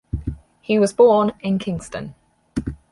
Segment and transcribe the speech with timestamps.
[0.61, 2.15] He was born in Kingston.